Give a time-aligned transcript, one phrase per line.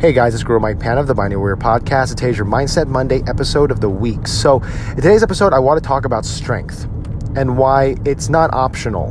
[0.00, 2.10] Hey guys, it's Guro Mike Pan of the Binding Warrior Podcast.
[2.10, 4.28] Today's your Mindset Monday episode of the week.
[4.28, 6.84] So, in today's episode, I want to talk about strength
[7.34, 9.10] and why it's not optional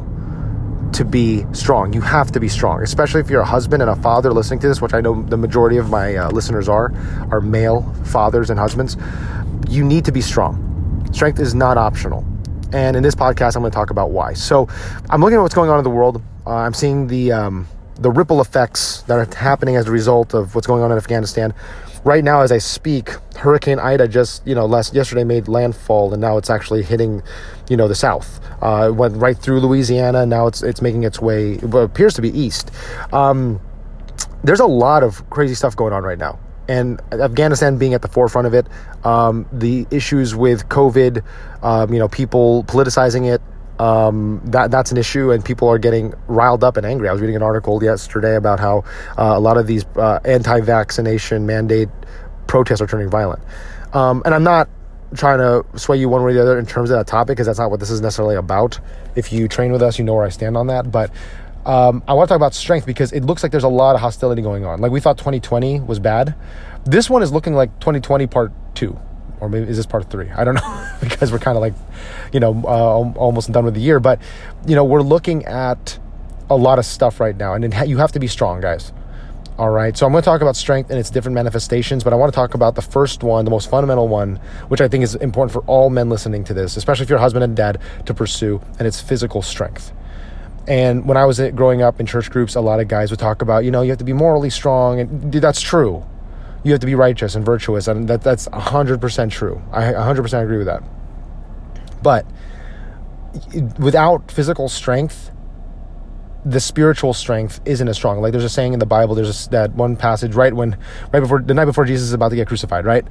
[0.94, 1.92] to be strong.
[1.92, 4.70] You have to be strong, especially if you're a husband and a father listening to
[4.70, 6.94] this, which I know the majority of my uh, listeners are,
[7.32, 8.96] are male fathers and husbands.
[9.68, 11.06] You need to be strong.
[11.12, 12.26] Strength is not optional.
[12.72, 14.32] And in this podcast, I'm going to talk about why.
[14.36, 14.70] So,
[15.10, 16.22] I'm looking at what's going on in the world.
[16.46, 17.68] Uh, I'm seeing the um,
[18.00, 21.54] the ripple effects that are happening as a result of what's going on in Afghanistan.
[22.04, 26.22] Right now, as I speak, Hurricane Ida just, you know, last yesterday made landfall, and
[26.22, 27.22] now it's actually hitting,
[27.70, 28.40] you know, the south.
[28.62, 30.26] Uh, it went right through Louisiana.
[30.26, 31.60] Now it's it's making its way.
[31.74, 32.72] Appears to be east.
[33.12, 33.60] Um,
[34.44, 38.08] there's a lot of crazy stuff going on right now and Afghanistan being at the
[38.08, 38.68] forefront of it,
[39.06, 41.24] um, the issues with COVID,
[41.64, 43.42] um, you know, people politicizing it,
[43.80, 47.10] um, that that's an issue, and people are getting riled up and angry.
[47.10, 48.84] I was reading an article yesterday about how
[49.18, 51.90] uh, a lot of these uh, anti-vaccination mandate
[52.48, 53.42] protests are turning violent.
[53.94, 54.70] Um, and I'm not
[55.16, 57.48] trying to sway you one way or the other in terms of that topic because
[57.48, 58.80] that's not what this is necessarily about.
[59.16, 60.92] If you train with us, you know where I stand on that.
[60.92, 61.12] But
[61.66, 64.02] um, I want to talk about strength because it looks like there's a lot of
[64.02, 64.82] hostility going on.
[64.82, 66.36] Like we thought 2020 was bad.
[66.86, 68.98] This one is looking like 2020 part two
[69.40, 70.30] or maybe is this part three?
[70.30, 71.74] I don't know because we're kind of like,
[72.34, 74.00] you know, uh, almost done with the year.
[74.00, 74.20] But
[74.66, 76.00] you know, we're looking at
[76.50, 78.92] a lot of stuff right now, and you have to be strong, guys.
[79.58, 82.16] All right, so I'm going to talk about strength and its different manifestations, but I
[82.16, 85.16] want to talk about the first one, the most fundamental one, which I think is
[85.16, 88.14] important for all men listening to this, especially if you're a husband and dad, to
[88.14, 89.92] pursue, and it's physical strength.
[90.68, 93.42] And when I was growing up in church groups, a lot of guys would talk
[93.42, 96.06] about, you know, you have to be morally strong, and that's true
[96.68, 99.62] you have to be righteous and virtuous, and that that's hundred percent true.
[99.72, 100.84] I hundred percent agree with that.
[102.04, 102.26] But
[103.80, 105.32] without physical strength,
[106.46, 108.22] the spiritual strength isn't as strong.
[108.22, 109.16] Like there's a saying in the Bible.
[109.16, 110.78] There's a, that one passage right when,
[111.14, 113.06] right before the night before Jesus is about to get crucified, right,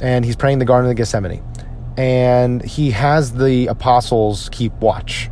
[0.00, 1.42] and he's praying in the Garden of Gethsemane,
[1.96, 5.30] and he has the apostles keep watch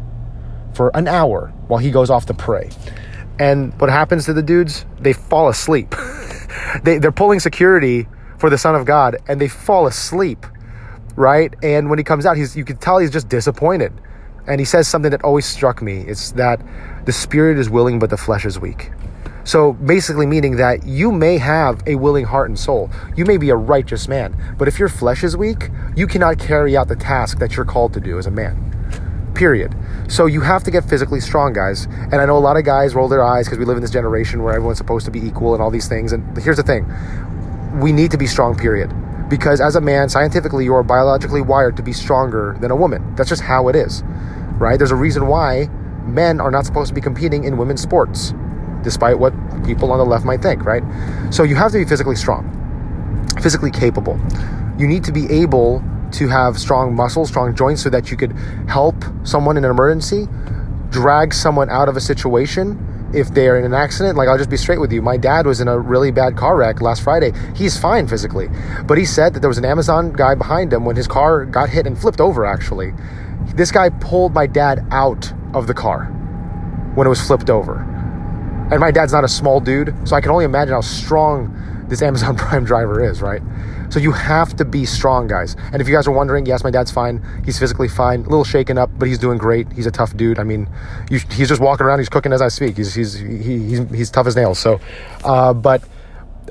[0.73, 2.71] for an hour while he goes off to pray.
[3.39, 4.87] And what happens to the dudes?
[4.99, 5.95] They fall asleep.
[6.83, 8.07] they, they're pulling security
[8.39, 10.47] for the Son of God and they fall asleep,
[11.15, 11.55] right?
[11.63, 13.93] And when he comes out, he's you can tell he's just disappointed.
[14.47, 16.03] And he says something that always struck me.
[16.03, 16.61] It's that
[17.05, 18.91] the spirit is willing, but the flesh is weak.
[19.43, 22.91] So basically, meaning that you may have a willing heart and soul.
[23.17, 26.77] You may be a righteous man, but if your flesh is weak, you cannot carry
[26.77, 28.76] out the task that you're called to do as a man
[29.37, 29.75] period.
[30.09, 31.85] So you have to get physically strong, guys.
[31.85, 33.91] And I know a lot of guys roll their eyes because we live in this
[33.91, 36.13] generation where everyone's supposed to be equal and all these things.
[36.13, 36.87] And here's the thing
[37.81, 38.93] we need to be strong, period.
[39.29, 43.15] Because as a man, scientifically, you are biologically wired to be stronger than a woman.
[43.17, 44.03] That's just how it is,
[44.59, 44.79] right?
[44.79, 45.67] There's a reason why
[46.05, 48.33] men are not supposed to be competing in women's sports,
[48.83, 50.83] despite what people on the left might think, right?
[51.31, 52.47] So you have to be physically strong,
[53.43, 54.19] physically capable.
[54.79, 55.83] You need to be able
[56.17, 58.33] to have strong muscles, strong joints, so that you could
[58.69, 60.27] help someone in an emergency,
[60.91, 62.83] drag someone out of a situation
[63.15, 64.17] if they're in an accident.
[64.17, 65.03] Like, I'll just be straight with you.
[65.03, 67.33] My dad was in a really bad car wreck last Friday.
[67.55, 68.49] He's fine physically,
[68.85, 71.69] but he said that there was an Amazon guy behind him when his car got
[71.69, 72.93] hit and flipped over, actually.
[73.55, 76.07] This guy pulled my dad out of the car
[76.95, 77.81] when it was flipped over.
[78.71, 82.03] And my dad's not a small dude, so I can only imagine how strong this
[82.03, 83.43] Amazon Prime driver is, right?
[83.89, 85.57] So you have to be strong, guys.
[85.73, 87.25] And if you guys are wondering, yes, my dad's fine.
[87.45, 89.71] He's physically fine, a little shaken up, but he's doing great.
[89.73, 90.39] He's a tough dude.
[90.39, 90.69] I mean,
[91.11, 92.01] you, he's just walking around.
[92.01, 92.77] He's cooking as I speak.
[92.77, 94.59] He's he's he, he's he's tough as nails.
[94.59, 94.81] So,
[95.25, 95.85] uh, but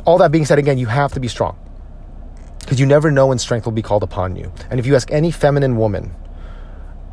[0.06, 1.58] all that being said, again, you have to be strong
[2.60, 4.52] because you never know when strength will be called upon you.
[4.70, 6.16] And if you ask any feminine woman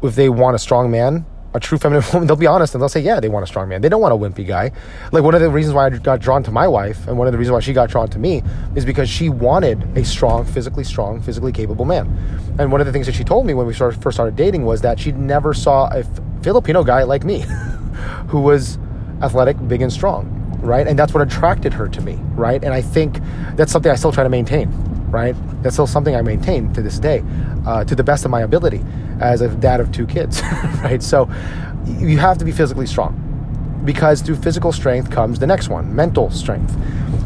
[0.02, 1.24] if they want a strong man,
[1.54, 3.68] a true feminine woman, they'll be honest and they'll say, yeah, they want a strong
[3.68, 3.80] man.
[3.80, 4.72] They don't want a wimpy guy.
[5.12, 7.32] Like one of the reasons why I got drawn to my wife and one of
[7.32, 8.42] the reasons why she got drawn to me
[8.74, 12.06] is because she wanted a strong, physically strong, physically capable man.
[12.58, 14.80] And one of the things that she told me when we first started dating was
[14.82, 16.04] that she never saw a
[16.42, 17.40] Filipino guy like me
[18.28, 18.78] who was
[19.22, 20.26] athletic, big and strong,
[20.60, 20.86] right?
[20.86, 22.62] And that's what attracted her to me, right?
[22.62, 23.18] And I think
[23.54, 24.70] that's something I still try to maintain,
[25.12, 25.36] right?
[25.62, 27.22] That's still something I maintain to this day,
[27.66, 28.84] uh, to the best of my ability
[29.20, 30.42] as a dad of two kids,
[30.82, 31.02] right?
[31.02, 31.30] So
[31.86, 33.18] you have to be physically strong
[33.84, 36.72] because through physical strength comes the next one mental strength.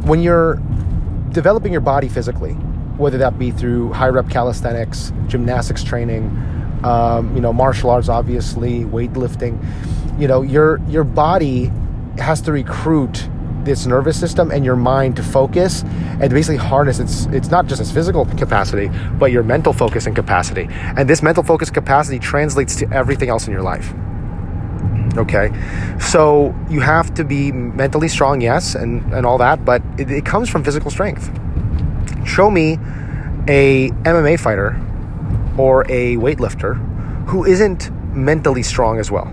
[0.05, 0.61] When you're
[1.31, 2.53] developing your body physically,
[2.99, 6.25] whether that be through high rep calisthenics, gymnastics training,
[6.83, 9.63] um, you know, martial arts, obviously, weightlifting,
[10.19, 11.71] you know, your your body
[12.19, 13.29] has to recruit
[13.65, 15.83] this nervous system and your mind to focus
[16.21, 20.17] and basically harness its it's not just its physical capacity but your mental focus and
[20.17, 23.93] capacity and this mental focus capacity translates to everything else in your life
[25.17, 25.51] Okay,
[25.99, 30.27] so you have to be mentally strong, yes, and, and all that, but it, it
[30.27, 31.31] comes from physical strength.
[32.27, 32.75] Show me
[33.49, 34.79] a MMA fighter
[35.57, 36.77] or a weightlifter
[37.29, 39.27] who isn't mentally strong as well.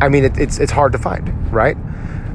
[0.00, 1.76] I mean, it, it's it's hard to find, right?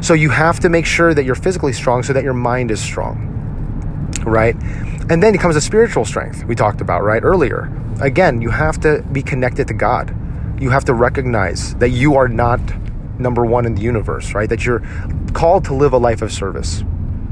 [0.01, 2.81] So you have to make sure that you're physically strong so that your mind is
[2.81, 4.55] strong, right?
[5.09, 7.71] And then it comes to spiritual strength we talked about right earlier.
[8.01, 10.15] Again, you have to be connected to God
[10.59, 12.59] you have to recognize that you are not
[13.19, 14.49] number one in the universe, right?
[14.49, 14.83] That you're
[15.33, 16.83] called to live a life of service,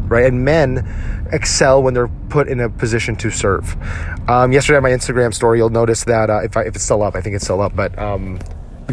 [0.08, 0.26] right?
[0.26, 0.88] And men
[1.32, 3.76] excel when they're put in a position to serve.
[4.30, 7.04] Um, yesterday on my Instagram story, you'll notice that uh, if, I, if it's still
[7.04, 8.40] up, I think it's still up, but um,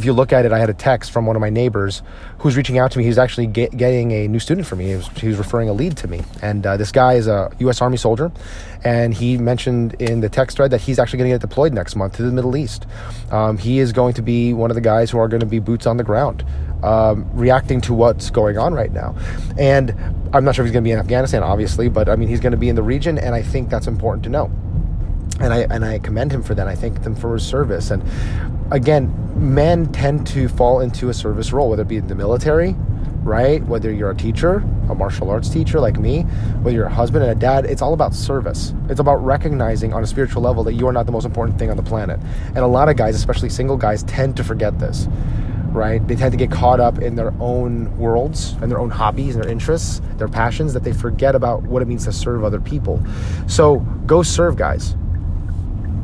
[0.00, 2.00] if you look at it, I had a text from one of my neighbors
[2.38, 3.04] who's reaching out to me.
[3.04, 4.88] He's actually get, getting a new student for me.
[4.88, 6.22] He was, he was referring a lead to me.
[6.40, 7.82] And uh, this guy is a U.S.
[7.82, 8.32] Army soldier.
[8.82, 11.96] And he mentioned in the text thread that he's actually going to get deployed next
[11.96, 12.86] month to the Middle East.
[13.30, 15.58] Um, he is going to be one of the guys who are going to be
[15.58, 16.46] boots on the ground,
[16.82, 19.14] um, reacting to what's going on right now.
[19.58, 19.90] And
[20.32, 22.40] I'm not sure if he's going to be in Afghanistan, obviously, but I mean, he's
[22.40, 23.18] going to be in the region.
[23.18, 24.50] And I think that's important to know
[25.40, 26.68] and I and I commend him for that.
[26.68, 27.90] I thank him for his service.
[27.90, 28.02] And
[28.70, 32.74] again, men tend to fall into a service role, whether it be in the military,
[33.22, 33.62] right?
[33.64, 34.56] Whether you're a teacher,
[34.88, 36.22] a martial arts teacher like me,
[36.62, 38.72] whether you're a husband and a dad, it's all about service.
[38.88, 41.70] It's about recognizing on a spiritual level that you are not the most important thing
[41.70, 42.20] on the planet.
[42.48, 45.08] And a lot of guys, especially single guys, tend to forget this.
[45.68, 46.04] Right?
[46.08, 49.44] They tend to get caught up in their own worlds and their own hobbies and
[49.44, 53.00] their interests, their passions, that they forget about what it means to serve other people.
[53.46, 54.96] So go serve, guys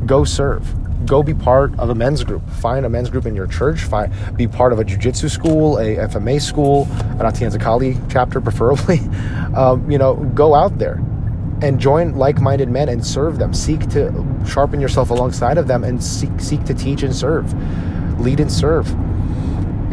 [0.05, 0.65] go serve
[1.05, 2.47] go be part of a men's group.
[2.49, 3.81] Find a men's group in your church.
[3.83, 8.99] Find, be part of a jiu-jitsu school a fma school an atienza kali chapter preferably.
[9.55, 11.01] Um, you know go out there
[11.61, 13.53] and join like-minded men and serve them.
[13.53, 14.11] Seek to
[14.47, 17.53] sharpen yourself alongside of them and seek, seek to teach and serve
[18.19, 18.89] lead and serve.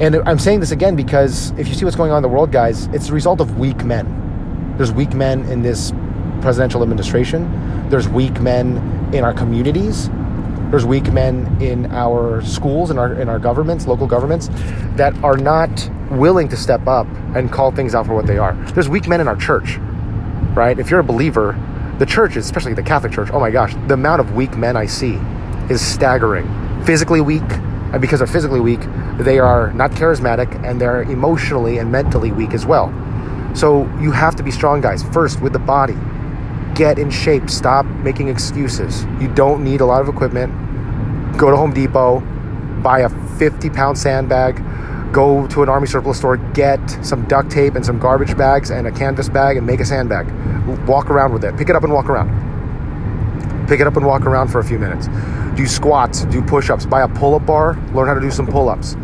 [0.00, 2.50] And i'm saying this again because if you see what's going on in the world
[2.50, 4.74] guys it's the result of weak men.
[4.76, 5.92] There's weak men in this
[6.40, 7.88] presidential administration.
[7.90, 8.78] There's weak men
[9.14, 10.10] in our communities.
[10.70, 14.48] There's weak men in our schools, in our in our governments, local governments,
[14.96, 18.54] that are not willing to step up and call things out for what they are.
[18.72, 19.78] There's weak men in our church,
[20.54, 20.78] right?
[20.78, 21.58] If you're a believer,
[21.98, 24.86] the church, especially the Catholic Church, oh my gosh, the amount of weak men I
[24.86, 25.18] see
[25.70, 26.46] is staggering.
[26.84, 27.42] Physically weak,
[27.92, 28.80] and because they're physically weak,
[29.18, 32.92] they are not charismatic and they're emotionally and mentally weak as well.
[33.54, 35.96] So you have to be strong, guys, first with the body,
[36.74, 37.48] get in shape.
[37.48, 39.04] Stop making excuses.
[39.20, 40.52] You don't need a lot of equipment.
[41.38, 42.20] Go to Home Depot,
[42.82, 44.62] buy a 50 pound sandbag,
[45.12, 48.86] go to an army surplus store, get some duct tape and some garbage bags and
[48.86, 50.30] a canvas bag and make a sandbag.
[50.86, 51.56] Walk around with it.
[51.56, 52.28] Pick it up and walk around.
[53.68, 55.08] Pick it up and walk around for a few minutes.
[55.56, 58.46] Do squats, do push ups, buy a pull up bar, learn how to do some
[58.46, 58.96] pull ups.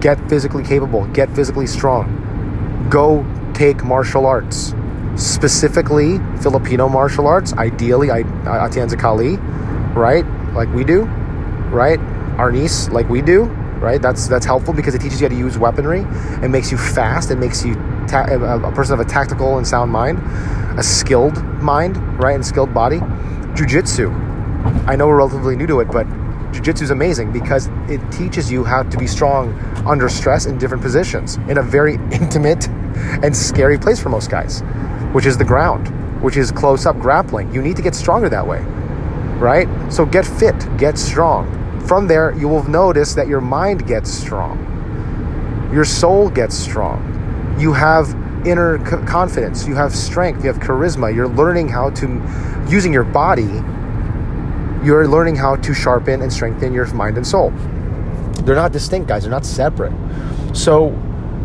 [0.00, 2.88] Get physically capable, get physically strong.
[2.88, 4.74] Go take martial arts
[5.18, 9.36] specifically Filipino martial arts, ideally Atienza Kali,
[9.98, 10.24] right?
[10.54, 11.02] Like we do,
[11.70, 11.98] right?
[12.38, 13.44] Arnis, like we do,
[13.80, 14.00] right?
[14.00, 16.06] That's that's helpful because it teaches you how to use weaponry.
[16.42, 17.30] It makes you fast.
[17.32, 17.74] It makes you
[18.06, 20.18] ta- a person of a tactical and sound mind,
[20.78, 23.00] a skilled mind, right, and skilled body.
[23.54, 24.10] Jiu-jitsu.
[24.86, 26.06] I know we're relatively new to it, but
[26.52, 29.52] jiu-jitsu is amazing because it teaches you how to be strong
[29.84, 32.68] under stress in different positions in a very intimate
[33.24, 34.62] and scary place for most guys
[35.12, 35.88] which is the ground,
[36.22, 37.52] which is close up grappling.
[37.52, 38.60] You need to get stronger that way,
[39.38, 39.68] right?
[39.92, 41.54] So get fit, get strong.
[41.86, 44.58] From there, you will notice that your mind gets strong,
[45.72, 47.14] your soul gets strong.
[47.58, 48.14] You have
[48.46, 51.14] inner confidence, you have strength, you have charisma.
[51.14, 52.22] You're learning how to,
[52.68, 53.62] using your body,
[54.84, 57.50] you're learning how to sharpen and strengthen your mind and soul.
[58.44, 59.92] They're not distinct, guys, they're not separate.
[60.54, 60.88] So,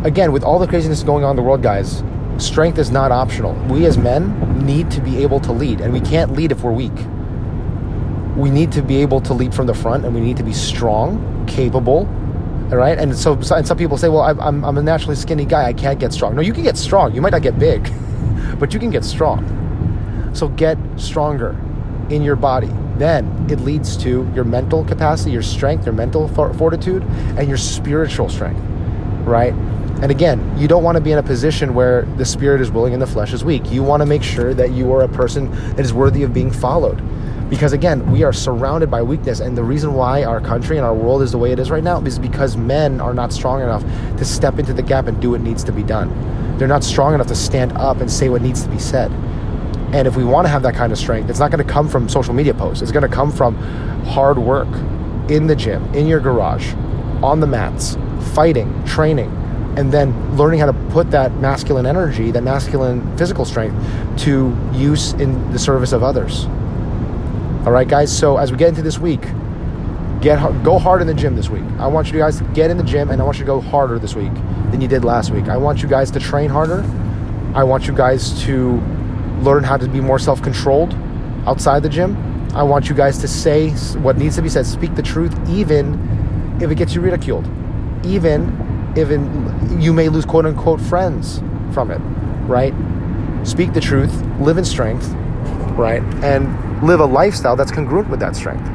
[0.04, 2.02] again, with all the craziness going on in the world, guys,
[2.38, 3.52] strength is not optional.
[3.68, 6.72] We as men need to be able to lead, and we can't lead if we're
[6.72, 6.92] weak.
[8.36, 10.52] We need to be able to lead from the front, and we need to be
[10.52, 12.08] strong, capable,
[12.70, 12.98] all right?
[12.98, 15.66] And so, and some people say, well, I'm, I'm a naturally skinny guy.
[15.66, 16.34] I can't get strong.
[16.34, 17.14] No, you can get strong.
[17.14, 17.92] You might not get big,
[18.58, 20.30] but you can get strong.
[20.34, 21.56] So get stronger
[22.10, 22.70] in your body.
[22.96, 27.02] Then it leads to your mental capacity, your strength, your mental fortitude,
[27.36, 28.60] and your spiritual strength,
[29.24, 29.54] right?
[30.04, 32.92] And again, you don't want to be in a position where the spirit is willing
[32.92, 33.72] and the flesh is weak.
[33.72, 36.50] You want to make sure that you are a person that is worthy of being
[36.50, 37.02] followed.
[37.48, 39.40] Because again, we are surrounded by weakness.
[39.40, 41.82] And the reason why our country and our world is the way it is right
[41.82, 43.82] now is because men are not strong enough
[44.18, 46.10] to step into the gap and do what needs to be done.
[46.58, 49.10] They're not strong enough to stand up and say what needs to be said.
[49.94, 51.88] And if we want to have that kind of strength, it's not going to come
[51.88, 52.82] from social media posts.
[52.82, 53.54] It's going to come from
[54.04, 54.68] hard work
[55.30, 56.74] in the gym, in your garage,
[57.22, 57.96] on the mats,
[58.34, 59.30] fighting, training,
[59.76, 63.76] and then learning how to put that masculine energy, that masculine physical strength
[64.24, 66.46] to use in the service of others.
[67.66, 68.16] All right, guys.
[68.16, 69.22] So as we get into this week,
[70.20, 71.64] get go hard in the gym this week.
[71.78, 73.60] I want you guys to get in the gym, and I want you to go
[73.60, 74.34] harder this week
[74.70, 75.48] than you did last week.
[75.48, 76.84] I want you guys to train harder.
[77.54, 78.80] I want you guys to
[79.40, 80.94] learn how to be more self-controlled
[81.46, 82.16] outside the gym.
[82.54, 84.66] I want you guys to say what needs to be said.
[84.66, 87.48] Speak the truth, even if it gets you ridiculed,
[88.04, 88.48] even
[88.96, 89.10] if
[89.82, 91.40] you may lose quote unquote friends
[91.72, 91.98] from it,
[92.46, 92.74] right?
[93.46, 95.08] Speak the truth, live in strength,
[95.76, 96.02] right?
[96.22, 98.66] And live a lifestyle that's congruent with that strength.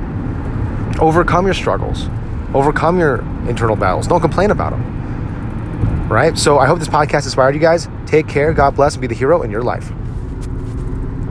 [1.01, 2.07] Overcome your struggles,
[2.53, 4.07] overcome your internal battles.
[4.07, 6.37] Don't complain about them, right?
[6.37, 7.87] So I hope this podcast inspired you guys.
[8.05, 9.91] Take care, God bless, and be the hero in your life.